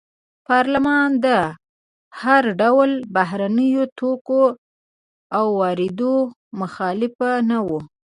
[0.47, 1.27] پارلمان د
[2.21, 4.41] هر ډول بهرنیو توکو
[5.57, 6.15] واردېدو
[6.59, 7.15] مخالف
[7.49, 7.67] نه و.